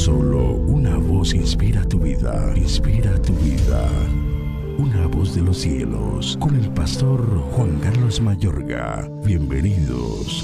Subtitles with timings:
[0.00, 3.86] Solo una voz inspira tu vida, inspira tu vida.
[4.78, 7.20] Una voz de los cielos, con el pastor
[7.52, 9.06] Juan Carlos Mayorga.
[9.26, 10.42] Bienvenidos.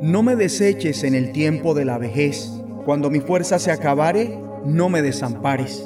[0.00, 2.50] No me deseches en el tiempo de la vejez.
[2.86, 5.84] Cuando mi fuerza se acabare, no me desampares.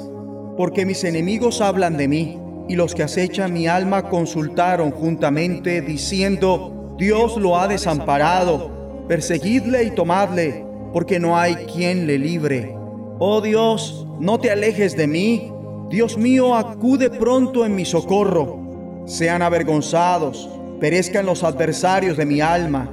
[0.55, 6.95] Porque mis enemigos hablan de mí, y los que acechan mi alma consultaron juntamente, diciendo,
[6.97, 8.78] Dios lo ha desamparado
[9.09, 10.63] perseguidle y tomadle,
[10.93, 12.75] porque no hay quien le libre.
[13.17, 15.51] Oh Dios, no te alejes de mí.
[15.89, 19.03] Dios mío, acude pronto en mi socorro.
[19.07, 20.47] Sean avergonzados,
[20.79, 22.87] perezcan los adversarios de mi alma.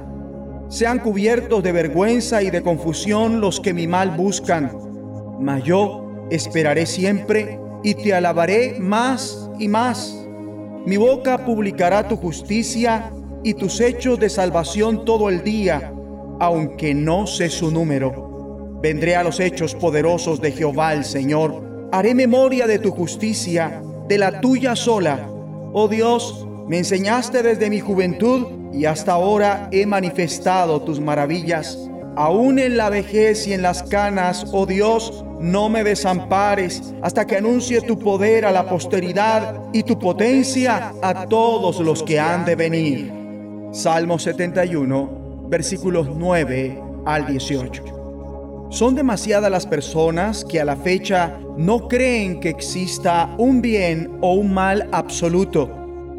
[0.69, 4.71] Sean cubiertos de vergüenza y de confusión los que mi mal buscan.
[5.39, 10.17] Mas yo esperaré siempre y te alabaré más y más.
[10.83, 13.11] Mi boca publicará tu justicia
[13.43, 15.93] y tus hechos de salvación todo el día
[16.39, 18.79] aunque no sé su número.
[18.81, 21.89] Vendré a los hechos poderosos de Jehová el Señor.
[21.91, 25.27] Haré memoria de tu justicia, de la tuya sola.
[25.73, 31.77] Oh Dios, me enseñaste desde mi juventud y hasta ahora he manifestado tus maravillas.
[32.15, 37.37] Aún en la vejez y en las canas, oh Dios, no me desampares hasta que
[37.37, 42.55] anuncie tu poder a la posteridad y tu potencia a todos los que han de
[42.55, 43.13] venir.
[43.71, 48.67] Salmo 71 versículos 9 al 18.
[48.69, 54.33] Son demasiadas las personas que a la fecha no creen que exista un bien o
[54.33, 55.71] un mal absoluto.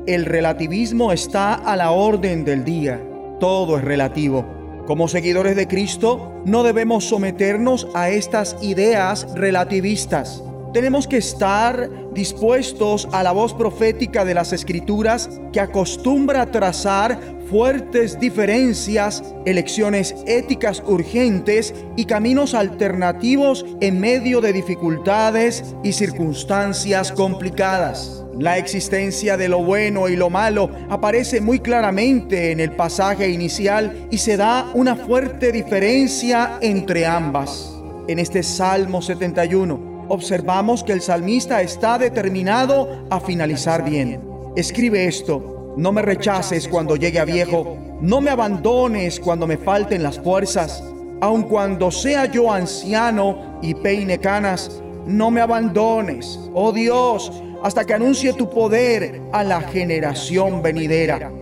[0.07, 3.03] El relativismo está a la orden del día.
[3.39, 4.47] Todo es relativo.
[4.87, 10.43] Como seguidores de Cristo, no debemos someternos a estas ideas relativistas.
[10.73, 18.21] Tenemos que estar dispuestos a la voz profética de las Escrituras que acostumbra trazar fuertes
[18.21, 28.25] diferencias, elecciones éticas urgentes y caminos alternativos en medio de dificultades y circunstancias complicadas.
[28.39, 34.07] La existencia de lo bueno y lo malo aparece muy claramente en el pasaje inicial
[34.11, 37.75] y se da una fuerte diferencia entre ambas.
[38.07, 44.21] En este Salmo 71 observamos que el salmista está determinado a finalizar bien.
[44.57, 47.79] Escribe esto, no me rechaces cuando llegue a viejo.
[48.01, 50.83] No me abandones cuando me falten las fuerzas.
[51.21, 57.33] Aun cuando sea yo anciano y peine canas, no me abandones, oh Dios,
[57.63, 61.33] hasta que anuncie tu poder a la generación venidera.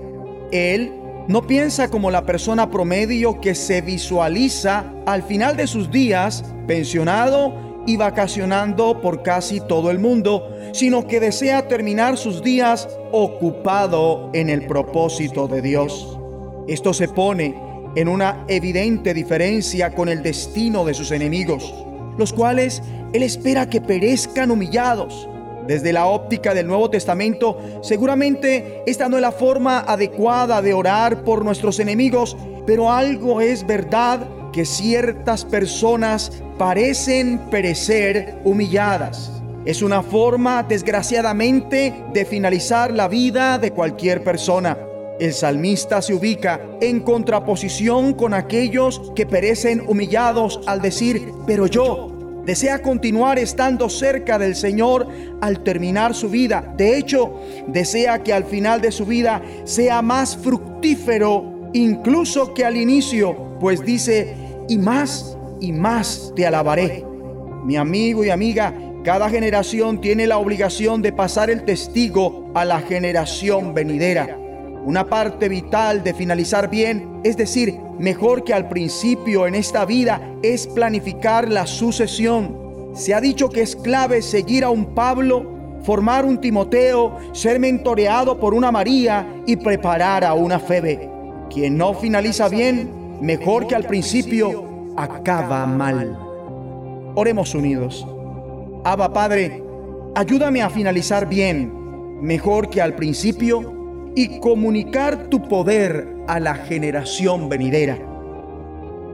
[0.50, 0.92] Él
[1.28, 7.75] no piensa como la persona promedio que se visualiza al final de sus días pensionado
[7.86, 14.50] y vacacionando por casi todo el mundo, sino que desea terminar sus días ocupado en
[14.50, 16.18] el propósito de Dios.
[16.68, 17.54] Esto se pone
[17.94, 21.72] en una evidente diferencia con el destino de sus enemigos,
[22.18, 22.82] los cuales
[23.12, 25.28] Él espera que perezcan humillados.
[25.66, 31.24] Desde la óptica del Nuevo Testamento, seguramente esta no es la forma adecuada de orar
[31.24, 32.36] por nuestros enemigos,
[32.66, 39.30] pero algo es verdad que ciertas personas parecen perecer humilladas.
[39.66, 44.78] Es una forma, desgraciadamente, de finalizar la vida de cualquier persona.
[45.20, 52.42] El salmista se ubica en contraposición con aquellos que perecen humillados al decir, pero yo
[52.46, 55.06] desea continuar estando cerca del Señor
[55.42, 56.72] al terminar su vida.
[56.78, 62.76] De hecho, desea que al final de su vida sea más fructífero incluso que al
[62.76, 67.04] inicio, pues dice, y más y más te alabaré.
[67.64, 72.80] Mi amigo y amiga, cada generación tiene la obligación de pasar el testigo a la
[72.80, 74.38] generación venidera.
[74.84, 80.20] Una parte vital de finalizar bien, es decir, mejor que al principio en esta vida,
[80.42, 82.92] es planificar la sucesión.
[82.94, 88.38] Se ha dicho que es clave seguir a un Pablo, formar un Timoteo, ser mentoreado
[88.38, 91.10] por una María y preparar a una Febe.
[91.50, 92.90] Quien no finaliza bien,
[93.20, 96.18] mejor que al principio, acaba mal.
[97.14, 98.06] Oremos unidos.
[98.84, 99.62] Abba Padre,
[100.14, 101.72] ayúdame a finalizar bien,
[102.20, 107.98] mejor que al principio, y comunicar tu poder a la generación venidera.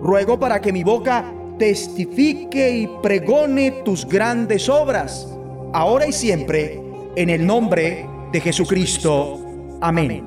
[0.00, 1.24] Ruego para que mi boca
[1.58, 5.28] testifique y pregone tus grandes obras,
[5.72, 6.80] ahora y siempre,
[7.16, 9.40] en el nombre de Jesucristo.
[9.80, 10.26] Amén.